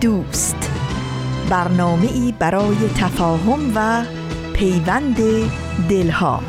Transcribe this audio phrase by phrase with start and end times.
[0.00, 0.70] دوست.
[1.50, 4.04] برنامه ای برای تفاهم و
[4.52, 5.16] پیوند
[5.88, 6.42] دلها.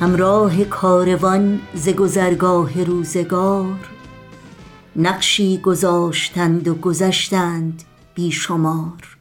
[0.00, 3.78] همراه کاروان ز گذرگاه روزگار
[4.96, 7.82] نقشی گذاشتند و گذشتند
[8.14, 9.16] بیشمار.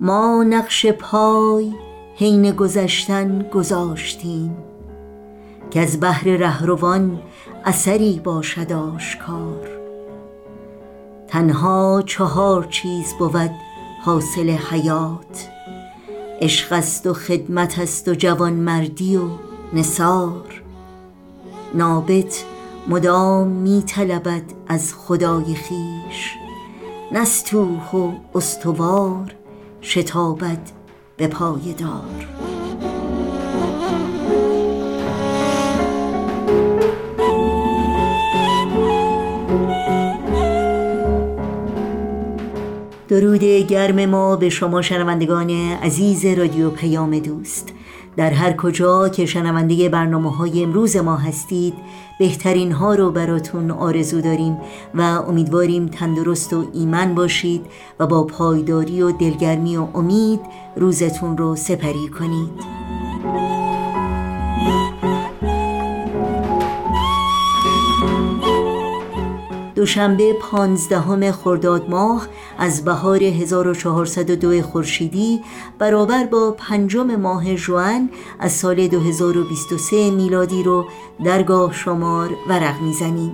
[0.00, 1.72] ما نقش پای
[2.22, 4.56] حین گذشتن گذاشتیم
[5.70, 7.22] که از بحر رهروان
[7.64, 9.68] اثری باشد آشکار.
[11.28, 13.50] تنها چهار چیز بود
[14.04, 15.48] حاصل حیات
[16.40, 19.28] عشق است و خدمت است و جوانمردی و
[19.72, 20.62] نصار
[21.74, 22.44] نابت
[22.88, 26.34] مدام می طلبد از خدای خیش
[27.12, 29.34] نستوه و استوار
[29.82, 30.81] شتابد
[31.16, 32.26] به پای دار.
[43.08, 45.50] درود گرم ما به شما شنوندگان
[45.82, 47.72] عزیز رادیو پیام دوست.
[48.16, 51.74] در هر کجا که شنونده برنامه های امروز ما هستید
[52.18, 54.58] بهترین ها رو براتون آرزو داریم
[54.94, 57.66] و امیدواریم تندرست و ایمن باشید
[58.00, 60.40] و با پایداری و دلگرمی و امید
[60.76, 63.61] روزتون رو سپری کنید.
[69.82, 72.28] دوشنبه پانزدهم خرداد ماه
[72.58, 75.40] از بهار 1402 خورشیدی
[75.78, 78.10] برابر با پنجم ماه جوان
[78.40, 80.86] از سال 2023 میلادی رو
[81.24, 83.32] درگاه شمار ورق می‌زنیم.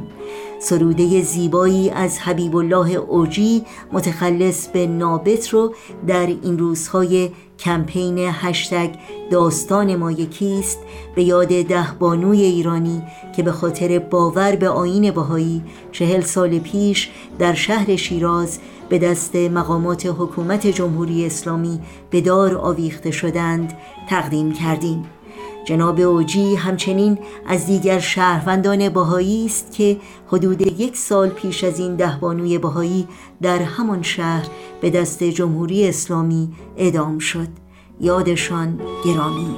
[0.61, 5.75] سروده زیبایی از حبیب الله اوجی متخلص به نابت رو
[6.07, 8.91] در این روزهای کمپین هشتگ
[9.31, 10.79] داستان ما یکیست.
[11.15, 13.03] به یاد ده بانوی ایرانی
[13.37, 18.59] که به خاطر باور به آین بهایی چهل سال پیش در شهر شیراز
[18.89, 21.81] به دست مقامات حکومت جمهوری اسلامی
[22.11, 23.73] به دار آویخته شدند
[24.09, 25.05] تقدیم کردیم.
[25.69, 29.97] جناب اوجی همچنین از دیگر شهروندان بهایی است که
[30.27, 33.09] حدود یک سال پیش از این دهبانوی بهایی
[33.43, 34.47] در همان شهر
[34.81, 37.49] به دست جمهوری اسلامی اعدام شد.
[38.01, 39.57] یادشان گرامی.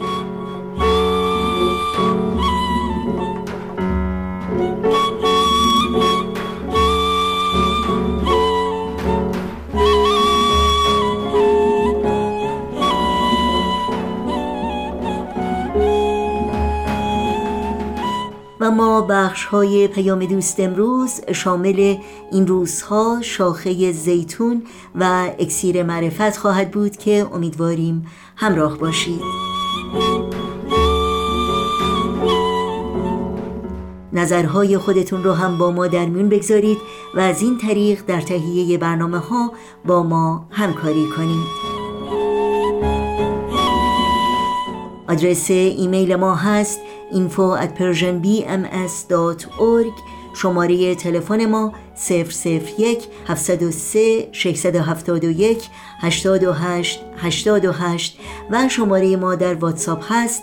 [18.70, 21.96] و ما بخش های پیام دوست امروز شامل
[22.32, 24.62] این روزها شاخه زیتون
[24.94, 29.20] و اکسیر معرفت خواهد بود که امیدواریم همراه باشید.
[34.12, 36.78] نظرهای خودتون رو هم با ما در میون بگذارید
[37.14, 39.52] و از این طریق در تهیه برنامه ها
[39.86, 41.69] با ما همکاری کنید.
[45.10, 46.80] آدرس ایمیل ما هست
[47.12, 49.94] info at persianbms.org
[50.34, 51.72] شماره تلفن ما
[52.08, 55.70] 001 703 671
[56.02, 58.18] 828 828
[58.50, 60.42] و شماره ما در واتساپ هست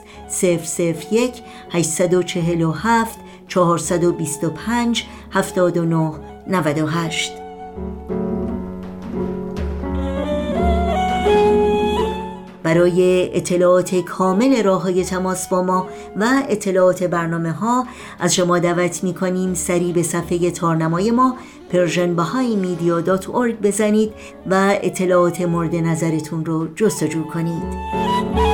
[1.11, 6.13] 001 847 425 79
[6.47, 8.26] 98
[12.67, 17.87] برای اطلاعات کامل راه های تماس با ما و اطلاعات برنامه ها
[18.19, 21.37] از شما دعوت می کنیم سریع به صفحه تارنمای ما
[21.71, 24.13] persianbahaimedia.org بزنید
[24.49, 28.46] و اطلاعات مورد نظرتون رو جستجو کنید.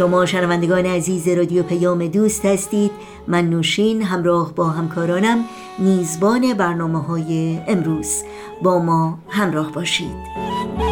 [0.00, 2.90] شما شنوندگان عزیز رادیو پیام دوست هستید.
[3.26, 5.44] من نوشین همراه با همکارانم
[5.78, 8.22] میزبان برنامه های امروز.
[8.62, 10.89] با ما همراه باشید.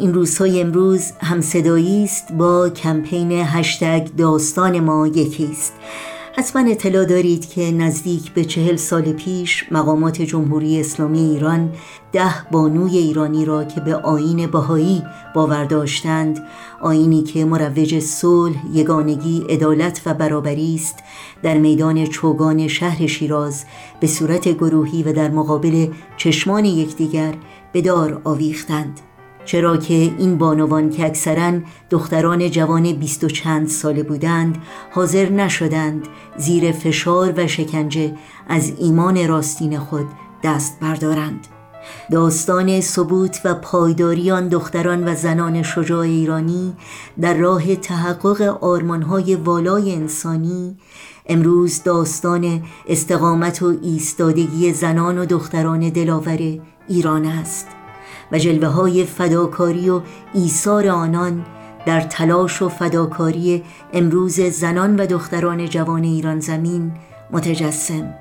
[0.00, 5.72] این روزهای امروز همصدایی است با کمپین هشتگ داستان ما یکی است.
[6.36, 11.72] حتما اطلاع دارید که نزدیک به چهل سال پیش مقامات جمهوری اسلامی ایران
[12.12, 15.02] ده بانوی ایرانی را که به آین بهایی
[15.34, 16.42] باور داشتند
[16.80, 20.96] آینی که مروج صلح، یگانگی، عدالت و برابری است
[21.42, 23.64] در میدان چوگان شهر شیراز
[24.00, 25.86] به صورت گروهی و در مقابل
[26.16, 27.34] چشمان یکدیگر
[27.72, 29.00] به دار آویختند.
[29.48, 31.52] چرا که این بانوان که اکثرا
[31.90, 34.58] دختران جوان بیست و چند ساله بودند
[34.90, 38.14] حاضر نشدند زیر فشار و شکنجه
[38.48, 40.06] از ایمان راستین خود
[40.44, 41.46] دست بردارند.
[42.10, 46.76] داستان ثبوت و پایداری آن دختران و زنان شجاع ایرانی
[47.20, 50.76] در راه تحقق آرمانهای والای انسانی
[51.26, 57.77] امروز داستان استقامت و ایستادگی زنان و دختران دلاور ایران است.
[58.32, 60.00] و جلوه های فداکاری و
[60.34, 61.44] ایثار آنان
[61.86, 66.92] در تلاش و فداکاری امروز زنان و دختران جوان ایران زمین
[67.30, 68.14] متجسم.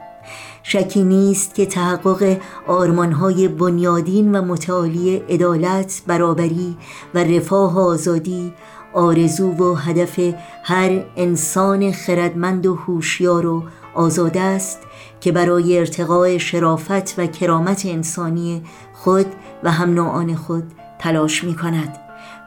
[0.64, 2.38] شکی نیست که تحقق
[2.68, 6.78] آرمانهای بنیادین و متعالی عدالت، برابری
[7.14, 8.54] و رفاه و آزادی
[8.94, 10.20] آرزو و هدف
[10.64, 13.64] هر انسان خردمند و هوشیار و
[13.94, 14.80] آزاده است
[15.22, 18.64] که برای ارتقاء شرافت و کرامت انسانی
[18.94, 19.26] خود
[19.64, 20.64] و هم خود
[21.00, 21.98] تلاش می کند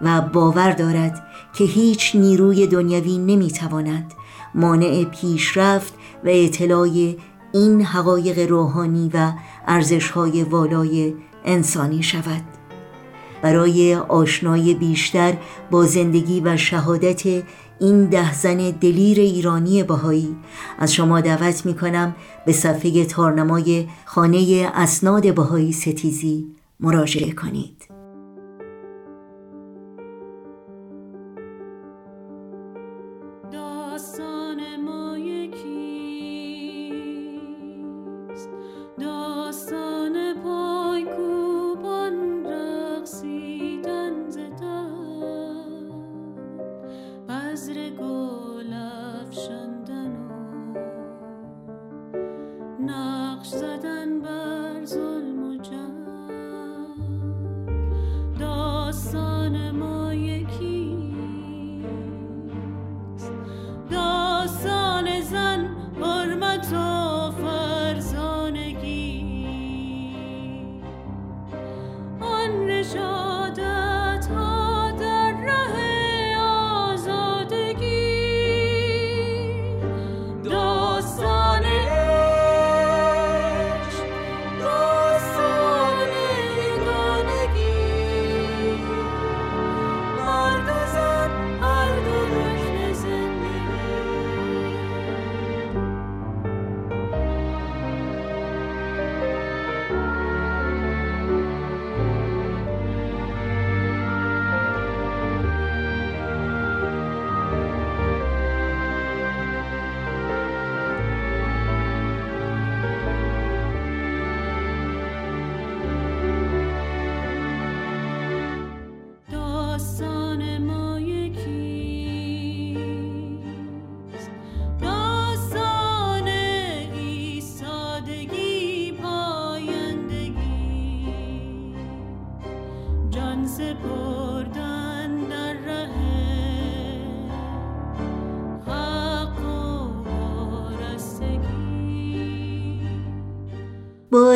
[0.02, 4.12] و باور دارد که هیچ نیروی دنیوی نمی تواند
[4.54, 7.14] مانع پیشرفت و اطلاع
[7.52, 9.32] این حقایق روحانی و
[9.66, 11.14] ارزشهای والای
[11.44, 12.42] انسانی شود.
[13.42, 15.36] برای آشنایی بیشتر
[15.70, 17.26] با زندگی و شهادت
[17.80, 20.36] این ده زن دلیر ایرانی بهایی
[20.78, 22.14] از شما دعوت می کنم
[22.46, 27.88] به صفحه تارنمای خانه اسناد بهایی ستیزی مراجعه کنید.
[33.52, 33.98] با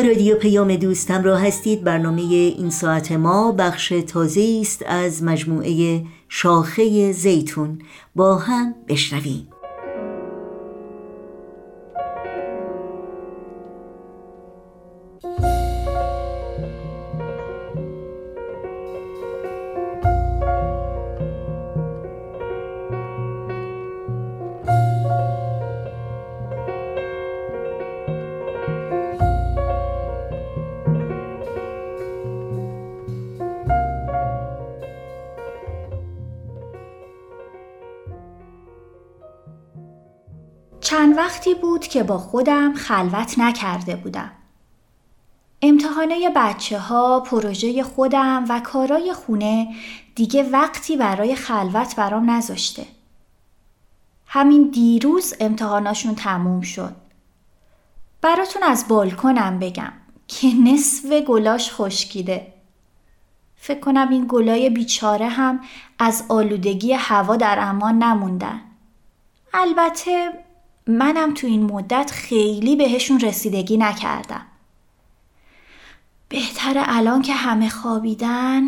[0.05, 1.83] رادیو پیام دوستم را هستید.
[1.83, 7.81] برنامه این ساعت ما بخش تازه است از مجموعه شاخه زیتون.
[8.15, 9.47] با هم بشنویم.
[41.95, 44.31] که با خودم خلوت نکرده بودم.
[45.61, 49.75] امتحانه بچه ها، پروژه خودم و کارای خونه
[50.15, 52.85] دیگه وقتی برای خلوت برام نذاشته.
[54.27, 56.95] همین دیروز امتحاناشون تموم شد.
[58.21, 59.93] براتون از بالکنم بگم
[60.27, 62.53] که نصف گلاش خشکیده.
[63.55, 65.59] فکر کنم این گلای بیچاره هم
[65.99, 68.61] از آلودگی هوا در امان نموندن.
[69.53, 70.44] البته
[70.87, 74.45] منم تو این مدت خیلی بهشون رسیدگی نکردم.
[76.29, 78.61] بهتره الان که همه خوابیدن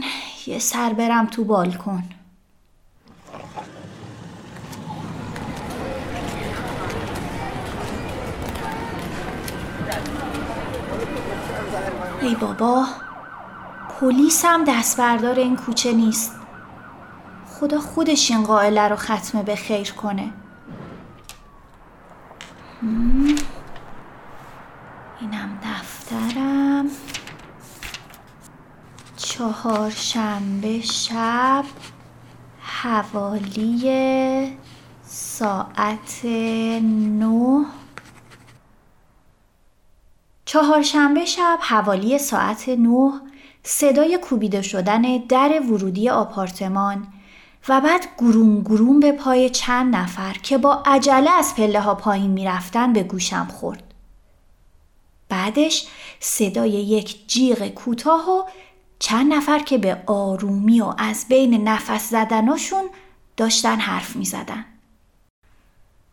[0.47, 2.03] یه سر برم تو بالکن.
[12.21, 12.85] ای بابا
[13.99, 16.35] پلیس هم دست بردار این کوچه نیست
[17.47, 20.33] خدا خودش این قائله رو ختمه به خیر کنه
[22.81, 23.35] اینم
[25.63, 26.85] دفترم.
[29.17, 31.63] چهار شنبه شب
[32.59, 34.57] حوالی
[35.03, 37.65] ساعت نه.
[40.45, 43.21] چهارشنبه شب حوالی ساعت نه.
[43.63, 47.07] صدای کوبیده شدن در ورودی آپارتمان.
[47.69, 52.31] و بعد گروم گروم به پای چند نفر که با عجله از پله ها پایین
[52.31, 53.83] می‌رفتن به گوشم خورد.
[55.29, 55.87] بعدش
[56.19, 58.43] صدای یک جیغ کوتاه و
[58.99, 62.83] چند نفر که به آرومی و از بین نفس زدناشون
[63.37, 64.65] داشتن حرف می زدن.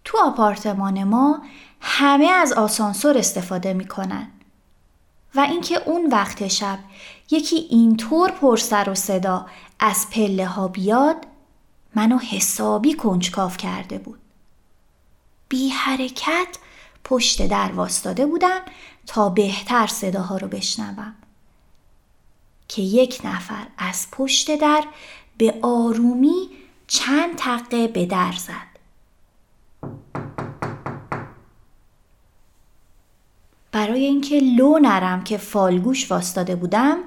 [0.04, 1.42] تو آپارتمان ما
[1.80, 4.30] همه از آسانسور استفاده می‌کنن
[5.34, 6.78] و اینکه اون وقت شب
[7.30, 9.46] یکی اینطور پر سر و صدا
[9.80, 11.16] از پله ها بیاد
[11.94, 14.18] منو حسابی کنجکاف کرده بود.
[15.48, 16.58] بی حرکت
[17.04, 18.60] پشت در واستاده بودم
[19.06, 21.14] تا بهتر صداها رو بشنوم.
[22.68, 24.84] که یک نفر از پشت در
[25.38, 26.48] به آرومی
[26.86, 28.74] چند تقه به در زد.
[33.72, 36.98] برای اینکه لو نرم که فالگوش واستاده بودم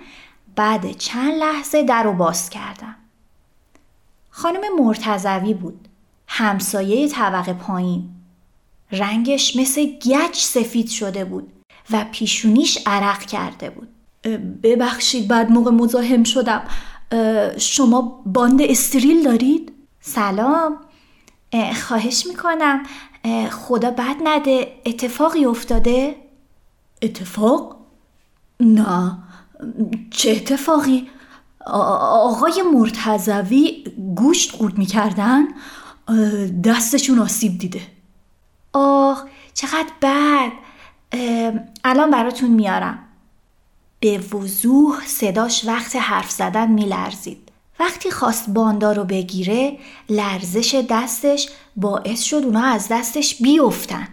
[0.56, 2.96] بعد چند لحظه در رو باز کردم.
[4.38, 5.88] خانم مرتزوی بود.
[6.28, 8.10] همسایه طبقه پایین.
[8.92, 11.54] رنگش مثل گچ سفید شده بود
[11.92, 13.88] و پیشونیش عرق کرده بود.
[14.64, 16.64] ببخشید بعد موقع مزاحم شدم.
[17.58, 20.78] شما باند استریل دارید؟ سلام.
[21.88, 22.84] خواهش می‌کنم.
[23.52, 26.16] خدا بد نده اتفاقی افتاده؟
[27.02, 27.78] اتفاق؟
[28.60, 29.18] نه
[30.12, 31.08] چه اتفاقی؟
[31.70, 33.84] آقای مرتزوی
[34.16, 35.44] گوشت قورت می‌کردن
[36.64, 37.82] دستشون آسیب دیده.
[38.74, 40.52] آه چقدر بد.
[41.84, 43.00] الان براتون میارم.
[44.00, 47.52] به وضوح صداش وقت حرف زدن میلرزید.
[47.80, 49.78] وقتی خواست باندا رو بگیره
[50.10, 54.08] لرزش دستش باعث شد اونا از دستش بیفتن.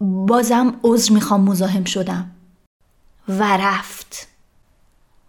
[0.00, 2.30] بازم عذر می‌خوام مزاحم شدم.
[3.28, 4.28] و رفت.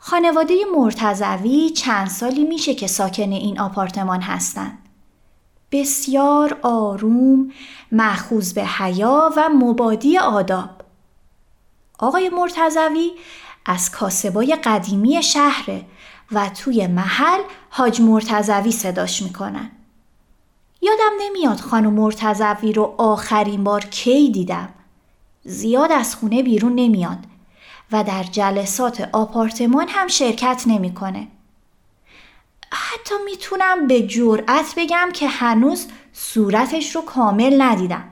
[0.09, 4.77] خانواده مرتزوی چند سالی میشه که ساکن این آپارتمان هستند.
[5.71, 7.51] بسیار آروم،
[7.91, 10.69] مخوز به حیا و مبادی آداب.
[11.99, 13.11] آقای مرتزوی
[13.65, 15.85] از کاسبای قدیمی شهره
[16.31, 19.71] و توی محل حاج مرتزوی صداش می‌کنن.
[20.81, 24.69] یادم نمیاد خانم مرتزوی رو آخرین بار کی دیدم.
[25.43, 27.17] زیاد از خونه بیرون نمیاد
[27.91, 31.27] و در جلسات آپارتمان هم شرکت نمی‌کنه.
[32.71, 38.09] حتی می‌تونم به جرأت بگم که هنوز صورتش رو کامل ندیدم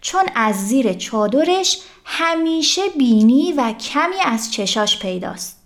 [0.00, 5.58] چون از زیر چادرش همیشه بینی و کمی از چشاش پیداست.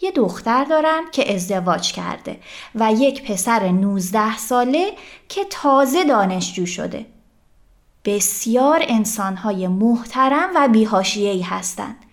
[0.00, 2.40] یه دختر دارن که ازدواج کرده
[2.74, 4.92] و یک پسر 19 ساله
[5.28, 7.06] که تازه دانشجو شده.
[8.04, 12.04] بسیار انسانهای محترم و بیهاشیهی هستند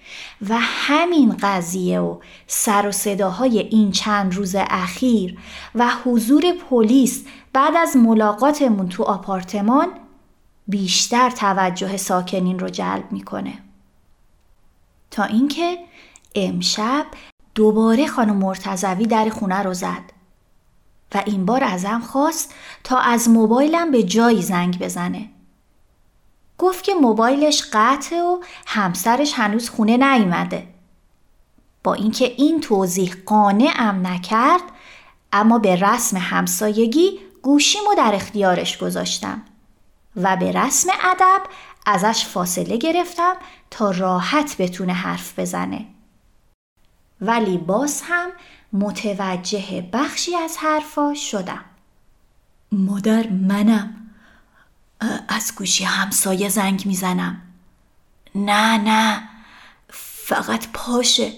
[0.50, 5.38] و همین قضیه و سر و صداهای این چند روز اخیر
[5.75, 9.88] و حضور پلیس بعد از ملاقاتمون تو آپارتمان
[10.67, 13.53] بیشتر توجه ساکنین رو جلب می‌کنه.
[15.12, 15.77] تا اینکه
[16.35, 17.05] امشب
[17.55, 20.15] دوباره خانم مرتزوی در خونه رو زد
[21.15, 25.29] و این بار ازم خواست تا از موبایلم به جایی زنگ بزنه.
[26.57, 30.67] گفت که موبایلش قطعه و همسرش هنوز خونه نیومده.
[31.83, 34.62] با اینکه این توضیح قانعم نکرد
[35.33, 39.41] اما به رسم همسایگی گوشیمو در اختیارش گذاشتم
[40.15, 41.41] و به رسم ادب
[41.85, 43.35] ازش فاصله گرفتم
[43.71, 45.85] تا راحت بتونه حرف بزنه.
[47.21, 48.29] ولی باز هم
[48.74, 51.65] متوجه بخشی از حرفا شدم
[52.71, 54.04] مادر منم
[55.27, 57.41] از گوشی همسایه زنگ می‌زنم.
[58.35, 59.29] نه نه
[60.27, 61.33] فقط پاشه.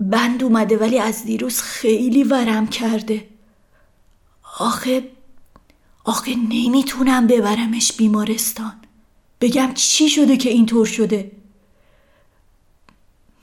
[0.00, 3.28] بند اومده ولی از دیروز خیلی ورم کرده.
[4.58, 5.10] آخه
[6.04, 8.72] آخه نمی‌تونم ببرمش بیمارستان.
[9.40, 11.32] بگم چی شده که اینطور شده؟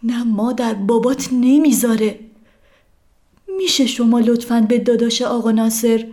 [0.04, 2.20] نه مادر بابات نمی‌ذاره.
[3.58, 6.08] میشه شما لطفا به داداش آقا ناصر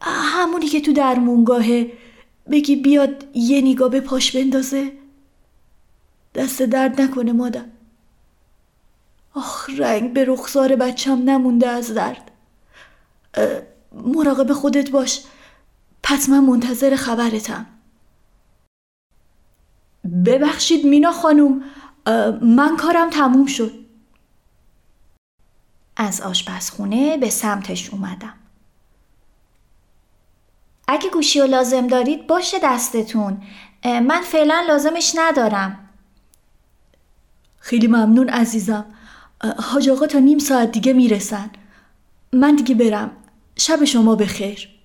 [0.00, 1.92] همونی که تو درمونگاهه
[2.50, 4.92] بگی بیاد یه نگاه به پاش بندازه.
[6.34, 7.64] دست درد نکنه مادر.
[9.34, 12.30] آخ رنگ به رخسار بچم نمونده از درد.
[13.92, 15.24] مراقب خودت باش.
[16.02, 17.66] پس من منتظر خبرتم.
[20.26, 21.64] ببخشید مینا خانوم.
[22.42, 23.72] من کارم تموم شد.
[25.96, 28.34] از آشپزخونه به سمتش اومدم.
[30.88, 33.42] اگه گوشی رو لازم دارید باشه دستتون.
[33.84, 35.88] من فعلا لازمش ندارم.
[37.58, 38.84] خیلی ممنون عزیزم.
[39.58, 41.50] حاج آقا تا نیم ساعت دیگه می‌رسن.
[42.32, 43.10] من دیگه برم.
[43.56, 44.75] شب شما بخیر.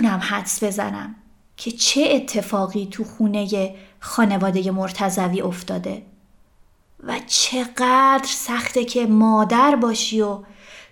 [0.00, 1.14] می‌تونم حدس بزنم
[1.56, 6.02] که چه اتفاقی تو خونه خانواده مرتزوی افتاده
[7.04, 10.38] و چقدر سخته که مادر باشی و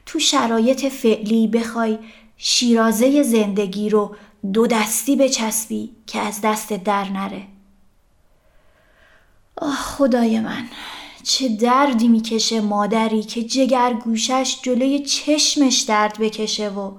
[0.06, 1.98] تو شرایط فعلی بخوای
[2.36, 4.16] شیرازه زندگی رو
[4.52, 7.42] دو دستی بچسبی که از دست در نره.
[9.56, 10.68] آه خدای من
[11.22, 16.92] چه دردی می‌کشه مادری که جگر گوشش جلوی چشمش درد بکشه و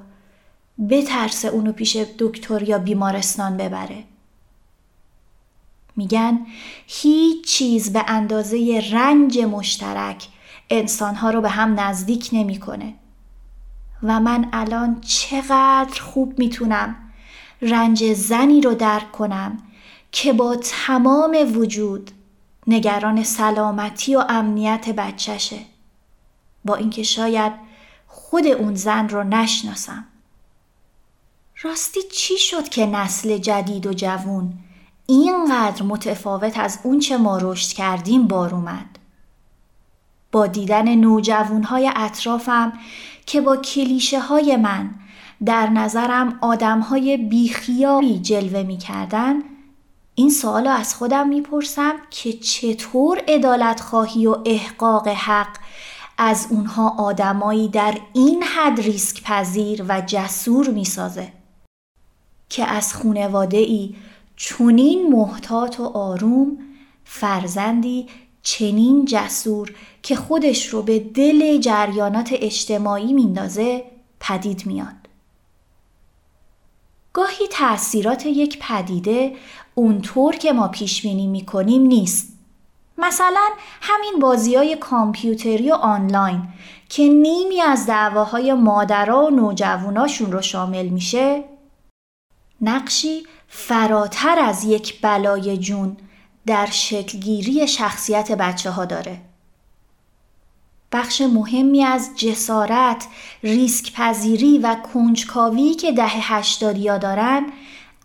[0.89, 4.03] بترسه اونو پیش دکتر یا بیمارستان ببره.
[5.95, 6.39] میگن
[6.87, 10.27] هیچ چیز به اندازه رنج مشترک
[10.69, 12.93] انسانها رو به هم نزدیک نمی‌کنه.
[14.03, 16.95] و من الان چقدر خوب می‌تونم
[17.61, 19.57] رنج زنی رو درک کنم
[20.11, 22.11] که با تمام وجود
[22.67, 25.59] نگران سلامتی و امنیت بچشه
[26.65, 27.53] با اینکه شاید
[28.07, 30.05] خود اون زن رو نشناسم
[31.61, 34.53] راستی چی شد که نسل جدید و جوون
[35.05, 38.99] اینقدر متفاوت از اونچه ما رشد کردیم بار اومد؟
[40.31, 42.73] با دیدن نوجوون های اطرافم
[43.25, 44.95] که با کلیشه های من
[45.45, 49.41] در نظرم آدم های بیخیالی جلوه می کردن
[50.15, 55.57] این سوال از خودم می‌پرسم که چطور ادالت خواهی و احقاق حق
[56.17, 61.38] از اونها آدمایی در این حد ریسک پذیر و جسور می‌سازه
[62.49, 63.95] که از خونواده ای
[64.35, 66.57] چونین محتاط و آروم
[67.03, 68.07] فرزندی
[68.41, 73.83] چنین جسور که خودش رو به دل جریانات اجتماعی میندازه
[74.19, 74.95] پدید میاد.
[77.13, 79.35] گاهی تأثیرات یک پدیده
[79.75, 82.33] اونطور که ما پیش بینی می‌کنیم نیست.
[82.97, 83.49] مثلا
[83.81, 86.43] همین بازی های کامپیوتری و آنلاین
[86.89, 91.43] که نیمی از دعواهای مادرها و نوجواناشون رو شامل میشه
[92.61, 95.97] نقشی فراتر از یک بلای جون
[96.45, 99.21] در شکلگیری شخصیت بچه ها داره.
[100.91, 103.07] بخش مهمی از جسارت،
[103.43, 107.45] ریسک پذیری و کنجکاوی که دهه هشتادیا دارن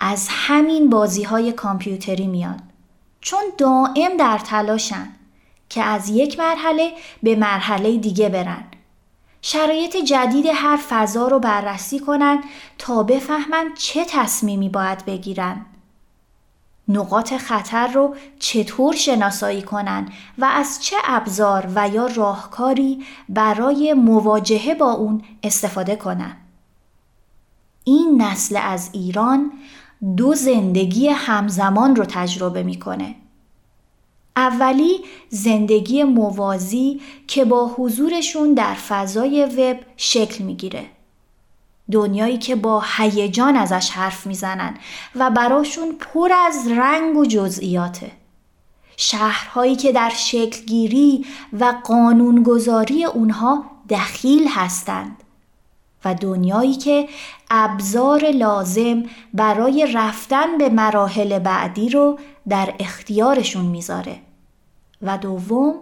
[0.01, 2.61] از همین بازی های کامپیوتری میاد.
[3.21, 5.09] چون دائم در تلاشن
[5.69, 8.65] که از یک مرحله به مرحله دیگه برن
[9.47, 12.39] شرایط جدید هر فضا رو بررسی کنند
[12.79, 15.67] تا بفهمند چه تصمیمی باید بگیرن.
[16.89, 24.75] نقاط خطر رو چطور شناسایی کنند و از چه ابزار و یا راهکاری برای مواجهه
[24.75, 26.37] با اون استفاده کنند.
[27.85, 29.53] این نسل از ایران
[30.17, 33.15] دو زندگی همزمان رو تجربه می‌کنه.
[34.37, 40.87] اولی زندگی موازی که با حضورشون در فضای وب شکل می‌گیره.
[41.93, 44.75] دنیایی که با هیجان ازش حرف می‌زنن
[45.15, 48.11] و براشون پر از رنگ و جزئیاته.
[48.97, 55.17] شهرهایی که در شکلگیری و قانونگذاری اونها دخیل هستند
[56.05, 57.09] و دنیایی که
[57.51, 59.03] ابزار لازم
[59.35, 62.19] برای رفتن به مراحل بعدی رو
[62.49, 64.21] در اختیارشون می‌ذاره
[65.05, 65.75] و دوم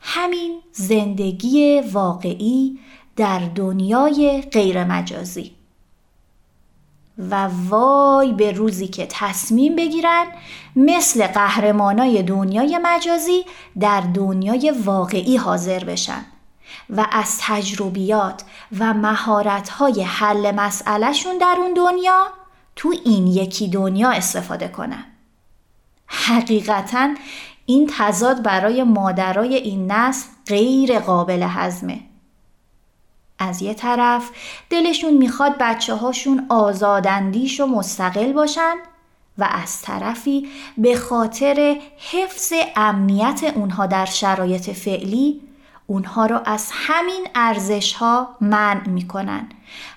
[0.00, 2.78] همین زندگی واقعی
[3.16, 5.52] در دنیای غیر مجازی
[7.18, 10.26] و وای به روزی که تصمیم بگیرن
[10.76, 13.44] مثل قهرمانای دنیای مجازی
[13.80, 16.24] در دنیای واقعی حاضر بشن
[16.90, 18.42] و از تجربیات
[18.78, 22.26] و مهارت‌های حل مسئلهشون در اون دنیا
[22.76, 25.04] تو این یکی دنیا استفاده کنن.
[26.06, 27.14] حقیقتا
[27.70, 32.00] این تضاد برای مادرای این نسل غیر قابل هضمه.
[33.38, 34.30] از یه طرف
[34.70, 38.74] دلشون می‌خواد بچه هاشون آزاداندیش و مستقل باشن
[39.38, 41.80] و از طرفی به خاطر
[42.12, 45.40] حفظ امنیت اونها در شرایط فعلی
[45.86, 49.48] اونها را از همین ارزش ها منع می‌کنن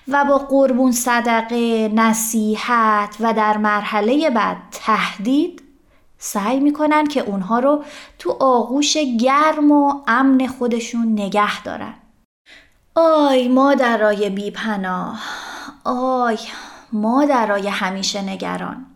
[0.08, 5.61] و با قربون صدقه، نصیحت و در مرحله بعد تهدید
[6.24, 7.84] سعی می‌کنن که اونها رو
[8.18, 11.94] تو آغوش گرم و امن خودشون نگه دارن.
[12.94, 15.20] آی مادرای بیپناه.
[15.84, 16.38] آی
[16.92, 18.86] مادرای همیشه نگران.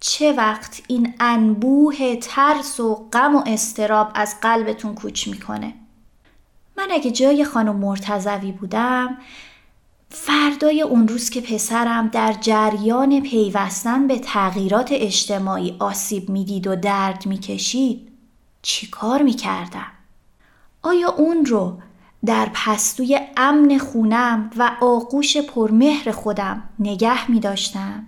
[0.00, 5.74] چه وقت این انبوه ترس و غم و استراب از قلبتون کوچ می‌کنه؟
[6.76, 9.18] من اگه جای خانم مرتزوی بودم
[10.14, 17.26] فردای اون روز که پسرم در جریان پیوستن به تغییرات اجتماعی آسیب می‌دید و درد
[17.26, 18.08] می‌کشید
[18.62, 19.92] چی کار می‌کردم؟
[20.82, 21.78] آیا اون رو
[22.24, 28.06] در پستوی امن خونم و آغوش پرمهر خودم نگه می داشتم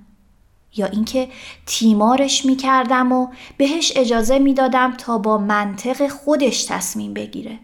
[0.77, 1.29] یا اینکه
[1.67, 7.59] تیمارش می کردم و بهش اجازه می دادم تا با منطق خودش تصمیم بگیره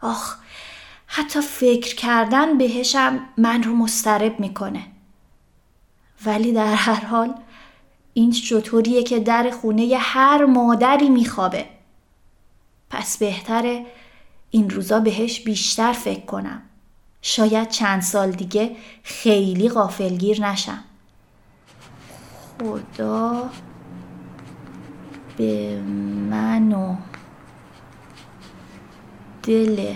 [0.00, 0.41] آخ
[1.14, 4.84] حتی فکر کردن بهشم من رو مسترب می‌کنه.
[6.26, 7.34] ولی در هر حال
[8.14, 11.66] این چطوریه که در خونه هر مادری میخوابه.
[12.90, 13.86] پس بهتره
[14.50, 16.62] این روزا بهش بیشتر فکر کنم.
[17.22, 20.84] شاید چند سال دیگه خیلی غافلگیر نشم.
[22.60, 23.50] خدا
[25.36, 25.80] به
[26.30, 26.96] من و
[29.42, 29.94] دل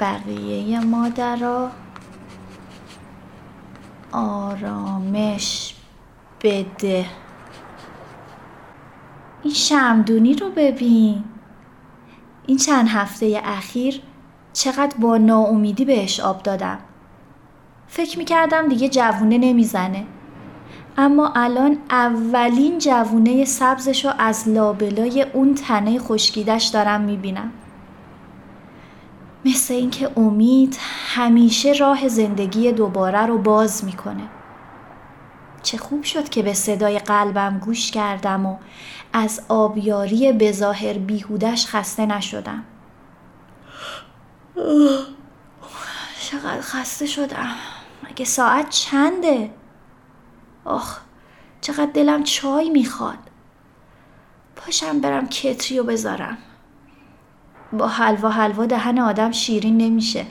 [0.00, 1.70] بقیه مادرها
[4.12, 5.74] آرامش
[6.42, 7.06] بده.
[9.42, 11.24] این شمدونی رو ببین.
[12.46, 14.00] این چند هفته اخیر
[14.52, 16.78] چقدر با ناامیدی بهش آب دادم.
[17.88, 20.06] فکر می‌کردم دیگه جوونه نمی‌زنه.
[20.96, 27.52] اما الان اولین جوونه سبزشو از لابلای اون تنه خشکیدش دارم می‌بینم.
[29.44, 30.78] مثل اینکه امید
[31.14, 34.28] همیشه راه زندگی دوباره رو باز می‌کنه.
[35.62, 38.56] چه خوب شد که به صدای قلبم گوش کردم و
[39.12, 42.64] از آبیاری بظاهر بیهودش خسته نشدم.
[46.20, 47.54] چقدر خسته شدم.
[48.10, 49.50] مگه ساعت چنده؟
[50.64, 50.98] آخ
[51.60, 53.18] چقدر دلم چای می‌خواد.
[54.56, 56.38] پاشم برم کتریو بذارم.
[57.74, 60.24] با حلوا حلوا دهن آدم شیرین نمیشه.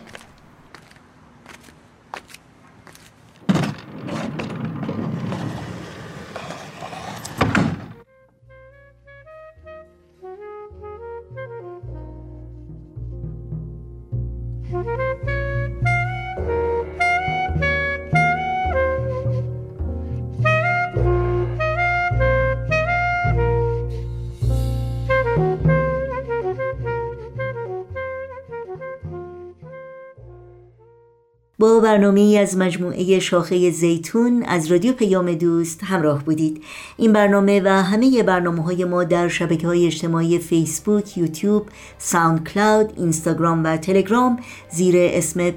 [31.64, 36.64] با برنامه از مجموعه شاخه زیتون از رادیو پیام دوست همراه بودید.
[36.98, 41.66] این برنامه و همه برنامه های ما در شبکه های اجتماعی فیسبوک، یوتیوب،
[41.98, 44.40] ساوند کلاود، اینستاگرام و تلگرام
[44.72, 45.52] زیر اسم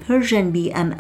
[0.51, 0.95] بی ام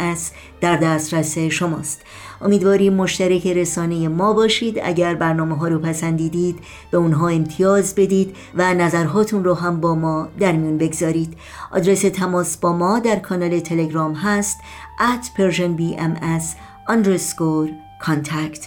[0.61, 2.03] در دسترس شماست.
[2.41, 4.81] امیدواریم مشترک رسانه ما باشید.
[4.83, 6.59] اگر برنامه ها رو پسندیدید
[6.91, 11.37] به اونها امتیاز بدید و نظرهاتون رو هم با ما در میون بگذارید.
[11.73, 14.59] آدرس تماس با ما در کانال تلگرام هست
[14.99, 16.45] at persianbms
[16.89, 17.71] underscore
[18.07, 18.67] contact.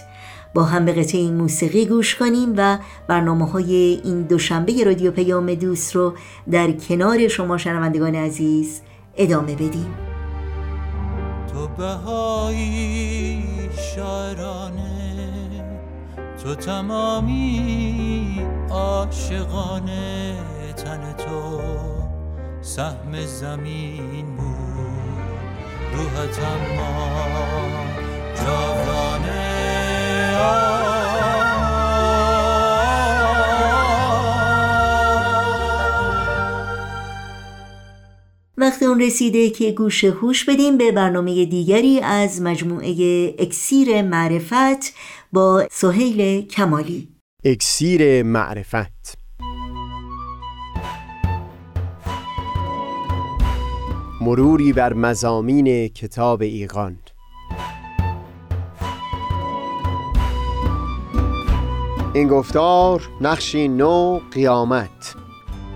[0.54, 5.54] با هم به قطعه این موسیقی گوش کنیم و برنامه های این دوشنبه رادیو پیام
[5.54, 6.14] دوست رو
[6.50, 8.80] در کنار شما شنوندگان عزیز
[9.16, 10.09] ادامه بدیم.
[11.76, 13.44] بهایی
[13.94, 14.90] شاعرانه
[16.42, 20.36] تو تمامی عاشقانه
[20.76, 21.60] تن تو
[22.62, 24.50] سهم زمین بود.
[25.94, 27.00] روحت اما
[28.36, 29.60] جاودانه
[38.60, 42.94] وقت اون رسیده که گوش هوش بدیم به برنامه دیگری از مجموعه
[43.38, 44.94] اکسیر معرفت
[45.32, 47.08] با سهیل کمالی.
[47.44, 49.18] اکسیر معرفت.
[54.20, 56.98] مروری بر مزامین کتاب ایقان
[62.14, 65.19] این گفتار نقشی نو قیامت.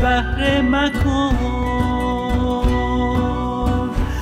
[0.00, 1.36] بهره مکن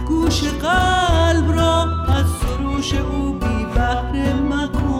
[0.08, 4.94] گوش قلب را از سروش او بی بهره مکن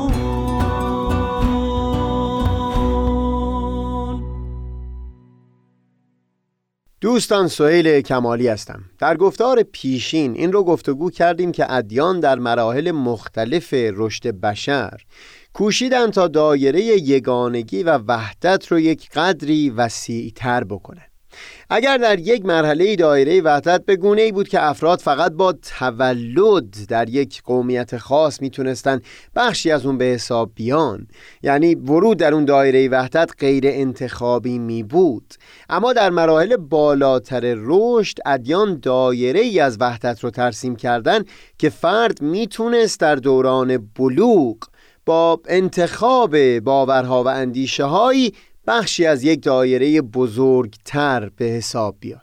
[7.01, 8.83] دوستان سهیل کمالی هستم.
[8.99, 15.01] در گفتار پیشین این رو گفتگو کردیم که ادیان در مراحل مختلف رشد بشر
[15.55, 21.03] کوشیدن تا دایره یگانگی و وحدت رو یک قدری وسیعتر بکنن
[21.71, 26.87] اگر در یک مرحله دایره وحدت به گونه ای بود که افراد فقط با تولد
[26.89, 29.01] در یک قومیت خاص می‌تونستن
[29.37, 31.07] بخشی از اون به حساب بیان
[31.43, 35.35] یعنی ورود در اون دایره وحدت غیر انتخابی می بود
[35.69, 41.25] اما در مراحل بالاتر رشد ادیان دایره ای از وحدت رو ترسیم کردن
[41.59, 44.57] که فرد می‌تونست در دوران بلوغ
[45.07, 48.33] با انتخاب باورها و اندیشه هایی
[48.67, 52.21] بخشی از یک دایره بزرگتر به حساب بیاد.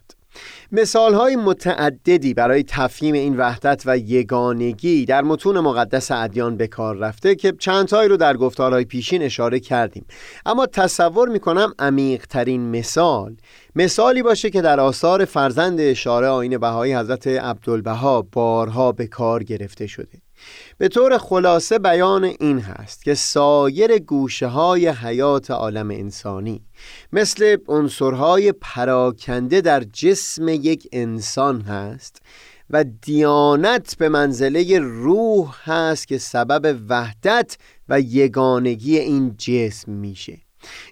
[0.72, 6.98] مثال های متعددی برای تفهیم این وحدت و یگانگی در متون مقدس ادیان به کار
[6.98, 10.06] رفته که چندتایی رو در گفتارهای پیشین اشاره کردیم.
[10.46, 13.36] اما تصور می‌کنم عمیق ترین مثال
[13.76, 19.88] مثالی باشه که در آثار فرزند اشاره آین بهایی حضرت عبدالبها بارها به کار گرفته
[19.88, 20.22] شده.
[20.78, 26.62] به طور خلاصه بیان این هست که سایر گوشه های حیات عالم انسانی
[27.14, 32.22] مثل عنصرهای پراکنده در جسم یک انسان هست
[32.70, 37.58] و دیانت به منزله روح هست که سبب وحدت
[37.90, 40.38] و یگانگی این جسم میشه.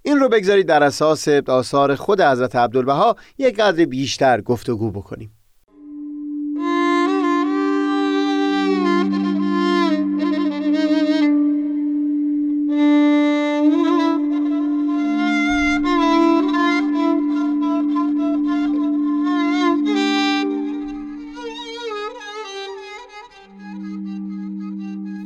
[0.03, 5.38] این رو بگذارید در اساس آثار خود حضرت عبدالبها یک قدر بیشتر گفتگو بکنیم.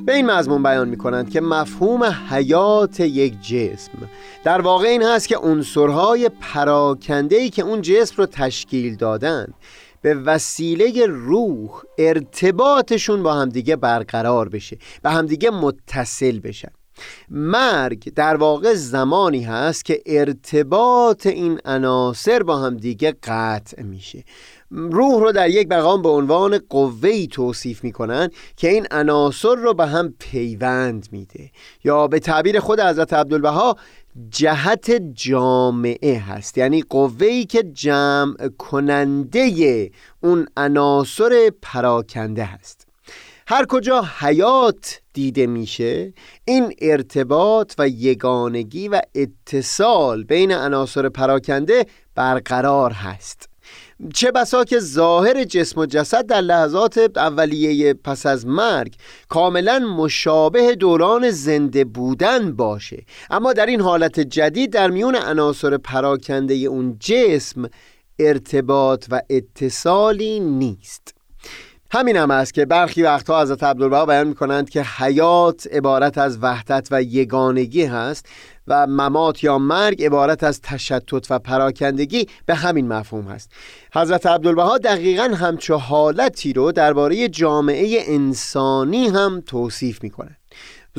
[0.05, 3.91] به این مضمون بیان می کنند که مفهوم حیات یک جسم.
[4.43, 9.47] در واقع این هست که عنصرهای پراکنده ای که اون جسم رو تشکیل دادن
[10.01, 16.71] به وسیله روح ارتباطشون با همدیگه برقرار بشه به همدیگه متصل بشن.
[17.29, 24.23] مرگ در واقع زمانی هست که ارتباط این عناصر با همدیگه قطع میشه.
[24.73, 29.86] روح رو در یک مقام به عنوان قوهی توصیف می‌کنن که این عناصر رو به
[29.86, 31.51] هم پیوند میده.
[31.83, 33.77] یا به تعبیر خود حضرت عبدالبها
[34.29, 36.57] جهت جامعه هست.
[36.57, 39.91] یعنی قوهی که جمع کننده
[40.23, 42.88] اون عناصر پراکنده هست.
[43.47, 46.13] هر کجا حیات دیده میشه
[46.45, 53.52] این ارتباط و یگانگی و اتصال بین عناصر پراکنده برقرار هست.
[54.13, 58.95] چه بسا که ظاهر جسم و جسد در لحظات اولیه پس از مرگ
[59.29, 63.03] کاملا مشابه دوران زنده بودن باشه.
[63.29, 67.69] اما در این حالت جدید در میون عناصر پراکنده اون جسم
[68.19, 71.22] ارتباط و اتصالی نیست.
[71.93, 76.38] همین هم است که برخی وقتها حضرت عبدالبها بیان می کنند که حیات عبارت از
[76.41, 78.25] وحدت و یگانگی هست
[78.67, 83.51] و ممات یا مرگ عبارت از تشتت و پراکندگی به همین مفهوم هست.
[83.93, 90.38] حضرت عبدالبها دقیقا همچو حالتی رو درباره جامعه انسانی هم توصیف می کنند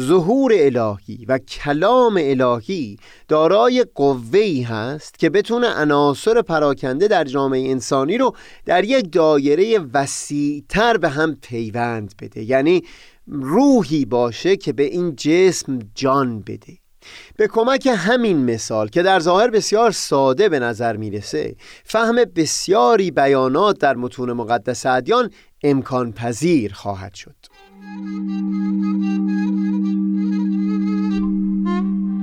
[0.01, 8.19] ظهور الهی و کلام الهی دارای قوهی هست که بتونه عناصر پراکنده در جامعه انسانی
[8.19, 12.43] رو در یک دایره وسیعتر به هم پیوند بده.
[12.43, 12.83] یعنی
[13.27, 16.79] روحی باشه که به این جسم جان بده.
[17.37, 23.79] به کمک همین مثال که در ظاهر بسیار ساده به نظر می‌رسه فهم بسیاری بیانات
[23.79, 25.31] در متون مقدس ادیان
[25.63, 27.54] امکان پذیر خواهد شد.
[27.85, 27.91] う
[31.83, 32.14] ん。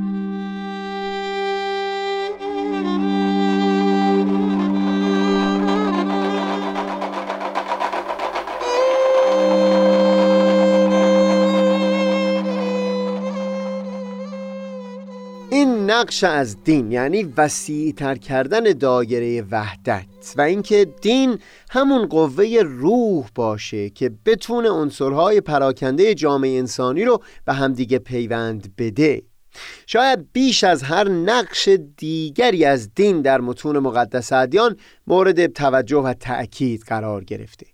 [15.92, 20.06] نقش از دین یعنی وسیع تر کردن دایره وحدت
[20.38, 27.54] و اینکه دین همون قوه روح باشه که بتونه عنصرهای پراکنده جامعه انسانی رو به
[27.54, 29.22] همدیگه پیوند بده.
[29.88, 34.78] شاید بیش از هر نقش دیگری از دین در متون مقدس ادیان
[35.08, 37.66] مورد توجه و تأکید قرار گرفته.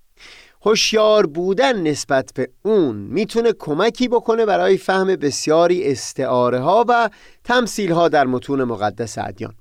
[0.68, 7.10] هوشیار بودن نسبت به اون می‌تونه کمکی بکنه برای فهم بسیاری استعاره ها و
[7.44, 9.54] تمثیل ها در متون مقدس ادیان.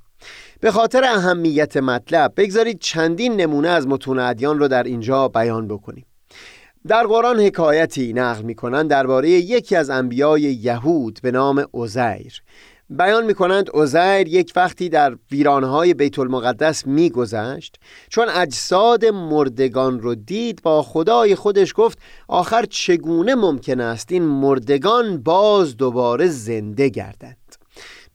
[0.60, 6.06] به خاطر اهمیت مطلب بگذارید چندین نمونه از متون ادیان رو در اینجا بیان بکنیم.
[6.88, 12.42] در قرآن حکایتی نقل می‌کنند درباره یکی از انبیای یهود به نام عزیر.
[12.90, 17.76] بیان می کنند اوزیر یک وقتی در ویرانهای بیت المقدس می گذشت
[18.08, 25.22] چون اجساد مردگان رو دید با خدای خودش گفت آخر چگونه ممکن است این مردگان
[25.22, 27.36] باز دوباره زنده گردند؟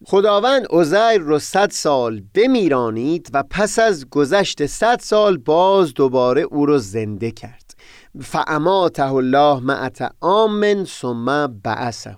[0.06, 6.66] خداوند اوزیر رو صد سال بمیرانید و پس از گذشت صد سال باز دوباره او
[6.66, 7.62] رو زنده کرد.
[8.22, 12.18] فعماته الله معت آمن ثم بعثه.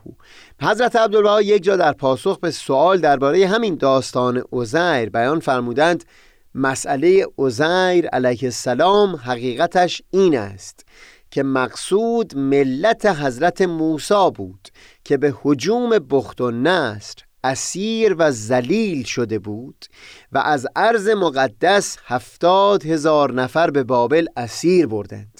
[0.61, 6.03] حضرت عبدالبها یک جا در پاسخ به سوال درباره همین داستان عزیر بیان فرمودند
[6.55, 10.85] مسئله عزیر علیه السلام حقیقتش این است
[11.31, 14.67] که مقصود ملت حضرت موسی بود
[15.03, 19.85] که به حجوم بخت و نصر اسیر و زلیل شده بود
[20.31, 25.32] و از عرض مقدس هفتاد هزار نفر به بابل اسیر بردند.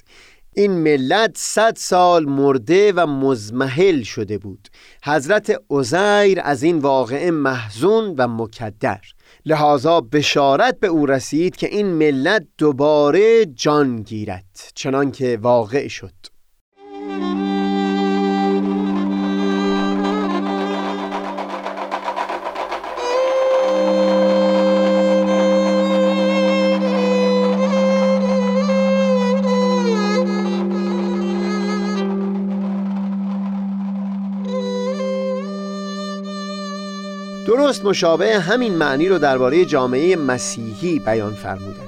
[0.55, 4.67] این ملت صد سال مرده و مزمحل شده بود.
[5.03, 9.01] حضرت عزیر از این واقعه محزون و مکدر.
[9.45, 16.32] لحاظا بشارت به او رسید که این ملت دوباره جان گیرد چنان که واقع شد.
[37.63, 41.87] درست مشابه همین معنی رو درباره جامعه مسیحی بیان فرمودن.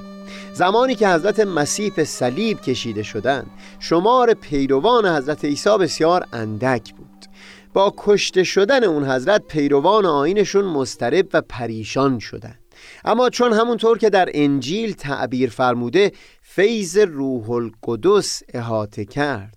[0.52, 3.46] زمانی که حضرت مسیح به صلیب کشیده شدند
[3.78, 7.26] شمار پیروان حضرت عیسی بسیار اندک بود.
[7.74, 12.58] با کشته شدن اون حضرت پیروان آینشون مسترب و پریشان شدند.
[13.04, 16.12] اما چون همونطور که در انجیل تعبیر فرموده
[16.42, 19.55] فیض روح القدس احاطه کرد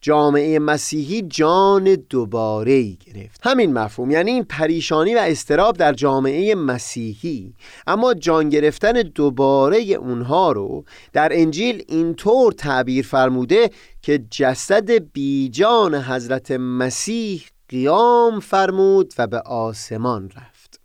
[0.00, 3.40] جامعه مسیحی جان دوباره ای گرفت.
[3.46, 7.54] همین مفهوم یعنی این پریشانی و استراب در جامعه مسیحی.
[7.86, 13.70] اما جان گرفتن دوباره اونها رو در انجیل اینطور تعبیر فرموده
[14.02, 20.80] که جسد بیجان حضرت مسیح قیام فرمود و به آسمان رفت.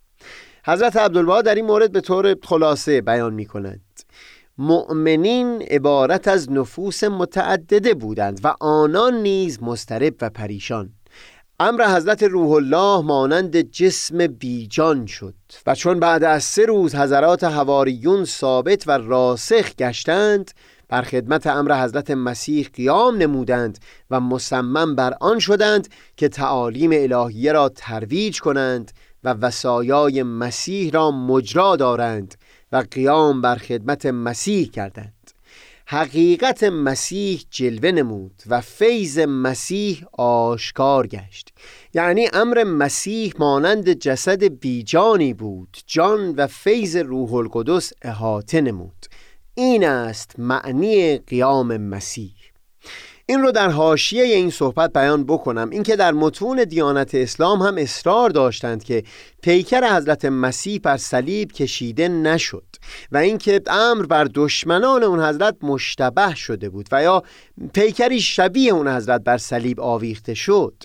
[0.65, 3.81] حضرت عبدالبها در این مورد به طور خلاصه بیان می کند
[4.57, 10.89] مؤمنین عبارت از نفوس متعدده بودند و آنان نیز مسترب و پریشان.
[11.59, 15.33] امر حضرت روح الله مانند جسم بیجان شد
[15.67, 20.51] و چون بعد از سه روز حضرات هواریون ثابت و راسخ گشتند
[20.89, 23.77] بر خدمت امر حضرت مسیح قیام نمودند
[24.11, 25.87] و مصمم بر آن شدند
[26.17, 28.91] که تعالیم الهیه را ترویج کنند
[29.23, 32.35] و وسایای مسیح را مجرا دارند.
[32.73, 35.31] و قیام بر خدمت مسیح کردند.
[35.85, 41.53] حقیقت مسیح جلوه نمود و فیض مسیح آشکار گشت.
[41.93, 49.05] یعنی امر مسیح مانند جسد بیجانی بود جان و فیض روح القدس احاطه نمود.
[49.55, 52.42] این است معنی قیام مسیح.
[53.25, 55.69] این رو در حاشیه این صحبت بیان بکنم.
[55.69, 59.03] اینکه در متون دیانت اسلام هم اصرار داشتند که
[59.41, 62.65] پیکر حضرت مسیح بر صلیب کشیده نشد
[63.11, 67.23] و اینکه امر بر دشمنان اون حضرت مشتبه شده بود و یا
[67.73, 70.83] پیکری شبیه اون حضرت بر صلیب آویخته شد.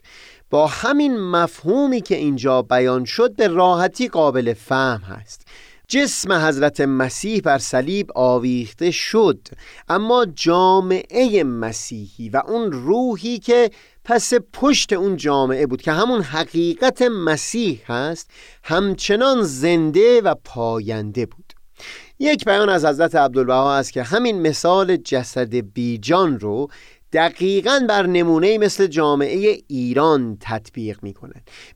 [0.50, 5.46] با همین مفهومی که اینجا بیان شد به راحتی قابل فهم هست.
[5.90, 9.48] جسم حضرت مسیح بر صلیب آویخته شد
[9.88, 13.70] اما جامعه مسیحی و اون روحی که
[14.04, 18.30] پس پشت اون جامعه بود که همون حقیقت مسیح هست
[18.64, 21.52] همچنان زنده و پاینده بود.
[22.18, 26.68] یک بیان از حضرت عبدالبها است که همین مثال جسد بیجان رو
[27.12, 31.14] دقیقا بر نمونه مثل جامعه ایران تطبیق می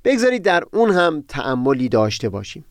[0.05, 2.65] بگذارید در اون هم تأملی داشته باشیم.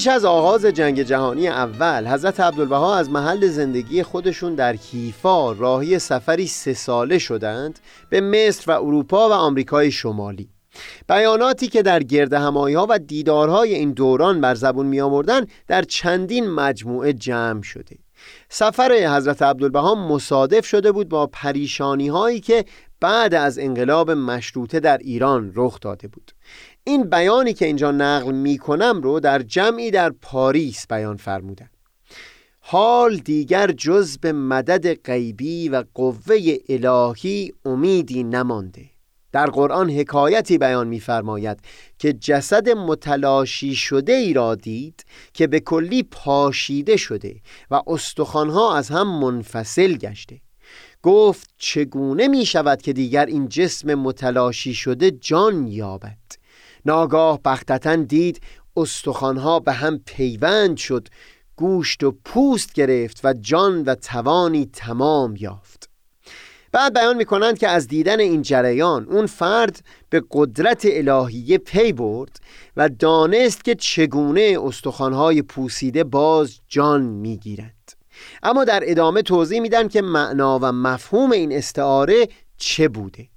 [0.00, 5.98] پیش از آغاز جنگ جهانی اول حضرت عبدالبها از محل زندگی خودشون در کیفا راهی
[5.98, 7.78] سفری سه ساله شدند
[8.10, 10.48] به مصر و اروپا و آمریکای شمالی.
[11.08, 15.82] بیاناتی که در گرد همایی ها و دیدارهای این دوران بر زبون می آوردن در
[15.82, 17.96] چندین مجموعه جمع شده.
[18.48, 22.64] سفر حضرت عبدالبها مصادف شده بود با پریشانی هایی که
[23.00, 26.32] بعد از انقلاب مشروطه در ایران رخ داده بود.
[26.90, 31.70] این بیانی که اینجا نقل می کنم رو در جمعی در پاریس بیان فرمودن.
[32.60, 38.84] حال دیگر جز به مدد غیبی و قوه الهی امیدی نمانده.
[39.32, 41.58] در قرآن حکایتی بیان می‌فرماید
[41.98, 48.88] که جسد متلاشی شده ای را دید که به کلی پاشیده شده و استخوانها از
[48.88, 50.40] هم منفصل گشته.
[51.02, 56.39] گفت چگونه می شود که دیگر این جسم متلاشی شده جان یابد؟
[56.86, 58.40] ناگاه بختتا دید
[58.76, 61.08] استخوانها به هم پیوند شد
[61.56, 65.90] گوشت و پوست گرفت و جان و توانی تمام یافت.
[66.72, 71.92] بعد بیان می کنند که از دیدن این جریان اون فرد به قدرت الهیه پی
[71.92, 72.40] برد
[72.76, 77.92] و دانست که چگونه استخوانهای پوسیده باز جان می‌گیرند.
[78.42, 83.28] اما در ادامه توضیح میدن که معنا و مفهوم این استعاره چه بوده.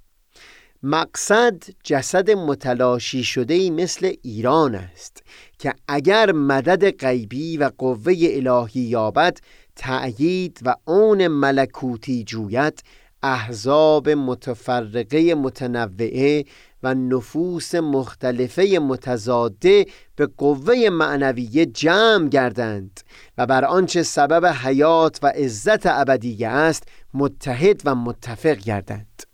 [0.86, 5.22] مقصد جسد متلاشی شده ای مثل ایران است
[5.58, 9.38] که اگر مدد غیبی و قوه الهی یابد
[9.76, 12.82] تأیید و اون ملکوتی جوید
[13.22, 16.44] احزاب متفرقه متنوعه
[16.82, 23.00] و نفوس مختلفه متضاده به قوه معنویه جمع گردند
[23.38, 26.82] و بر آنچه سبب حیات و عزت ابدیه است
[27.14, 29.33] متحد و متفق گردند.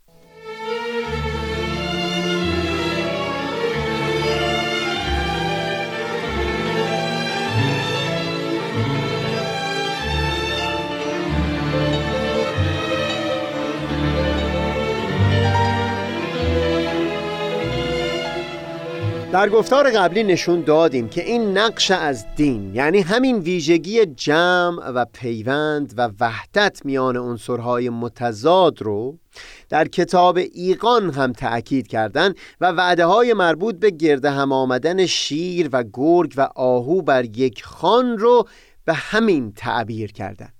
[19.31, 25.05] در گفتار قبلی نشون دادیم که این نقش از دین یعنی همین ویژگی جمع و
[25.13, 29.19] پیوند و وحدت میان عنصرهای متضاد رو
[29.69, 35.69] در کتاب ایقان هم تأکید کردند و وعده های مربوط به گرد هم آمدن شیر
[35.73, 38.47] و گرگ و آهو بر یک خان رو
[38.85, 40.53] به همین تعبیر کردند.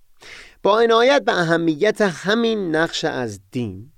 [0.63, 3.91] با عنایت به اهمیت همین نقش از دین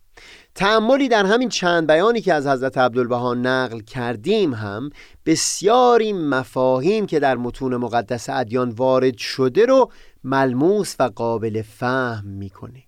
[0.56, 4.90] تعملی در همین چند بیانی که از حضرت عبدالبها نقل کردیم هم
[5.26, 9.92] بسیاری مفاهیم که در متون مقدس ادیان وارد شده رو
[10.24, 12.84] ملموس و قابل فهم می‌کنه.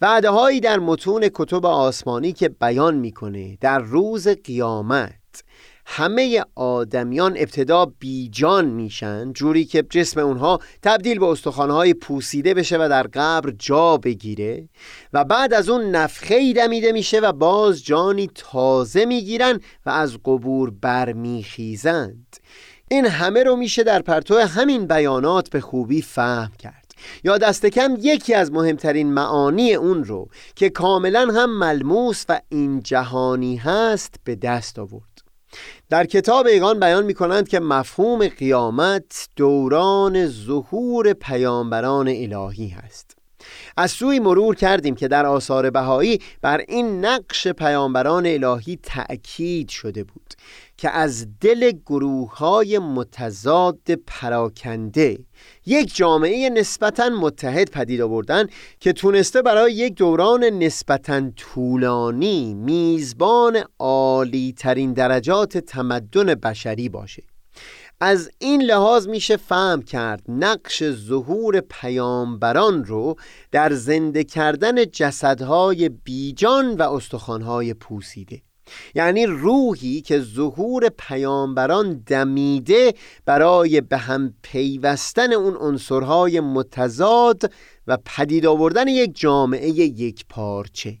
[0.00, 5.21] وعده هایی در متون کتب آسمانی که بیان می‌کنه در روز قیامت
[5.86, 12.88] همه آدمیان ابتدا بیجان میشن جوری که جسم اونها تبدیل به استخوانهای پوسیده بشه و
[12.88, 14.68] در قبر جا بگیره
[15.12, 20.70] و بعد از اون نفخه دمیده میشه و باز جانی تازه می‌گیرن و از قبور
[20.70, 22.36] برمیخیزند.
[22.88, 26.94] این همه رو میشه در پرتو همین بیانات به خوبی فهم کرد.
[27.24, 32.80] یا دست کم یکی از مهمترین معانی اون رو که کاملا هم ملموس و این
[32.80, 35.11] جهانی هست به دست آورد.
[35.90, 43.16] در کتاب ایگان بیان می کنند که مفهوم قیامت دوران ظهور پیامبران الهی هست.
[43.76, 50.04] از سوی مرور کردیم که در آثار بهایی بر این نقش پیامبران الهی تأکید شده
[50.04, 50.34] بود
[50.76, 55.18] که از دل گروه های متضاد پراکنده
[55.66, 58.46] یک جامعه نسبتا متحد پدید آوردن
[58.80, 67.22] که تونسته برای یک دوران نسبتا طولانی میزبان عالی ترین درجات تمدن بشری باشه.
[68.00, 73.16] از این لحاظ میشه فهم کرد نقش ظهور پیامبران رو
[73.50, 78.42] در زنده کردن جسدهای بیجان و استخوانهای پوسیده.
[78.94, 82.94] یعنی روحی که ظهور پیامبران دمیده
[83.24, 87.52] برای به هم پیوستن اون عنصرهای متضاد
[87.86, 90.98] و پدید آوردن یک جامعه یک پارچه.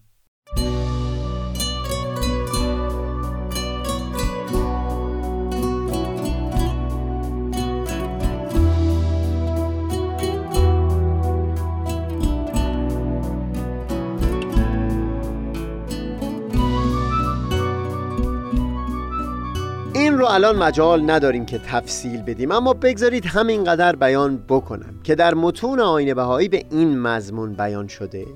[20.22, 25.80] رو الان مجال نداریم که تفصیل بدیم اما بگذارید همینقدر بیان بکنم که در متون
[25.80, 28.26] آین بهایی به این مضمون بیان شده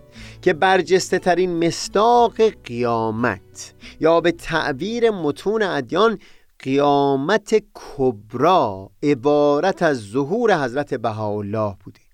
[0.43, 6.19] که برجسته ترین مصداق قیامت یا به تعبیر متون ادیان
[6.59, 12.06] قیامت کبرا عبارت از ظهور حضرت بهاءالله بوده.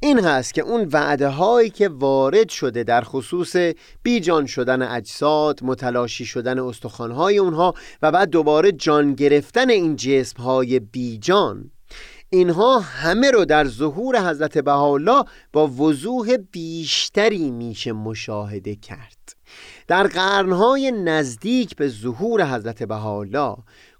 [0.00, 3.56] این هست که اون وعده هایی که وارد شده در خصوص
[4.02, 10.80] بیجان شدن اجساد متلاشی شدن استخوانهای اونها و بعد دوباره جان گرفتن این جسم های
[10.80, 11.70] بیجان
[12.30, 19.36] اینها همه رو در ظهور حضرت بهاءالله با وضوح بیشتری میشه مشاهده کرد.
[19.88, 23.56] در قرنهای نزدیک به ظهور حضرت بهاءالله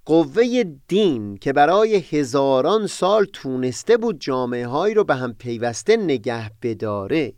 [0.07, 6.51] قوه دین که برای هزاران سال تونسته بود جامعه هایی رو به هم پیوسته نگه
[6.63, 7.33] بداره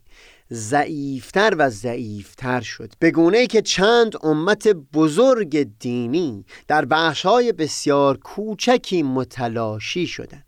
[0.52, 2.92] ضعیفتر و ضعیفتر شد.
[2.98, 10.45] به گونه که چند امت بزرگ دینی در بخشهای بسیار کوچکی متلاشی شدند.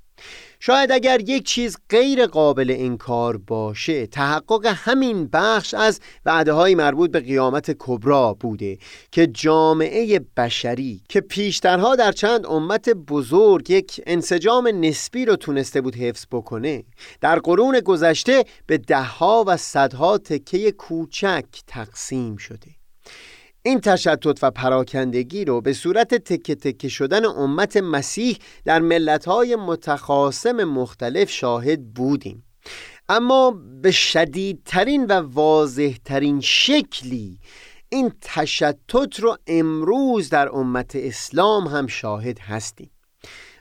[0.60, 7.10] شاید اگر یک چیز غیر قابل انکار باشه تحقق همین بخش از وعده های مربوط
[7.10, 8.78] به قیامت کبرا بوده
[9.12, 15.94] که جامعه بشری که پیشترها در چند امت بزرگ یک انسجام نسبی رو تونسته بود
[15.94, 16.84] حفظ بکنه
[17.20, 22.77] در قرون گذشته به دهها و صدها تکه کوچک تقسیم شده.
[23.62, 30.64] این تشتت و پراکندگی رو به صورت تکه تکه شدن امت مسیح در ملتهای متخاصم
[30.64, 32.44] مختلف شاهد بودیم.
[33.08, 33.50] اما
[33.82, 37.40] به شدیدترین و واضحترین شکلی
[37.88, 42.90] این تشتت رو امروز در امت اسلام هم شاهد هستیم.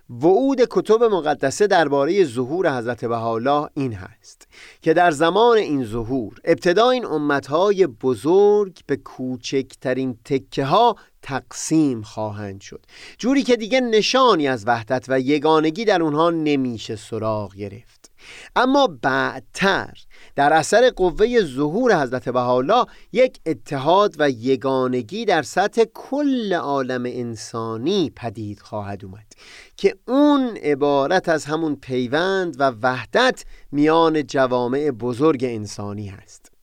[0.10, 4.48] وعود کتب مقدسه درباره ظهور حضرت بهاءالله این هست
[4.82, 12.62] که در زمان این ظهور ابتدا این امتهای بزرگ به کوچکترین تکه ها تقسیم خواهند
[12.62, 12.86] شد.
[13.18, 18.07] جوری که دیگه نشانی از وحدت و یگانگی در اونها نمیشه سراغ گرفت.
[18.56, 19.94] اما بعدتر
[20.36, 28.12] در اثر قوه ظهور حضرت بهاءالله یک اتحاد و یگانگی در سطح کل عالم انسانی
[28.16, 29.34] پدید خواهد اومد
[29.78, 36.57] که اون عبارت از همون پیوند و وحدت میان جوامع بزرگ انسانی هست.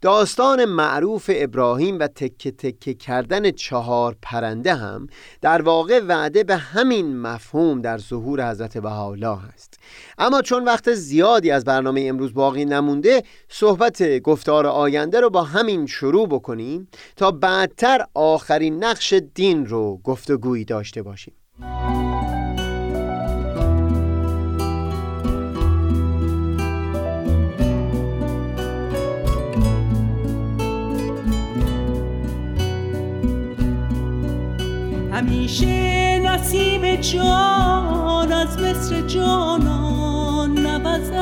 [0.00, 5.06] داستان معروف ابراهیم و تکه تکه کردن چهار پرنده هم
[5.40, 9.78] در واقع وعده به همین مفهوم در ظهور حضرت بهاءالله است.
[10.18, 15.86] اما چون وقت زیادی از برنامه امروز باقی نمونده صحبت گفتار آینده رو با همین
[15.86, 21.34] شروع بکنیم تا بعدتر آخرین نقش دین رو گفتگویی داشته باشیم.
[35.16, 41.16] همیشه نسیم جان از مصر جانان نوزد.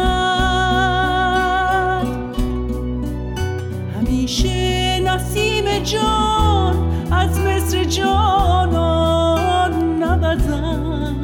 [3.96, 6.76] همیشه نسیم جان
[7.12, 9.72] از مصر جانان
[10.02, 11.14] نوزد.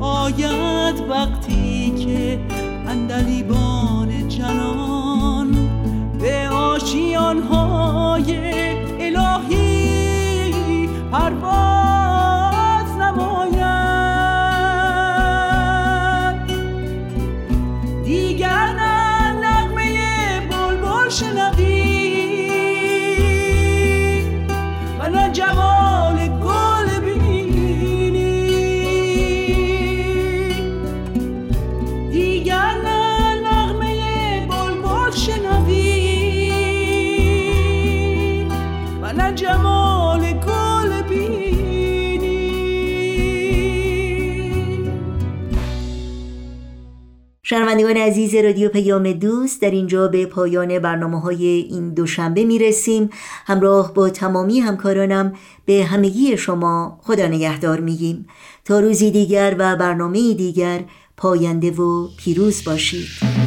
[0.00, 2.40] آید وقتی که
[2.88, 3.67] اندلیبان
[47.50, 53.10] شنوندگان عزیز رادیو پیام دوست در اینجا به پایان برنامه های این دوشنبه می رسیم
[53.46, 55.32] همراه با تمامی همکارانم
[55.64, 58.26] به همگی شما خدا نگهدار میگیم.
[58.64, 60.84] تا روزی دیگر و برنامه دیگر
[61.16, 63.37] پاینده و پیروز باشید.